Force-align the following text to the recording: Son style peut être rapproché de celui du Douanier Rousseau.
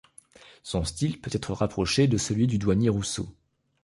Son 0.63 0.83
style 0.83 1.21
peut 1.21 1.29
être 1.31 1.53
rapproché 1.53 2.07
de 2.07 2.17
celui 2.17 2.47
du 2.47 2.57
Douanier 2.57 2.89
Rousseau. 2.89 3.29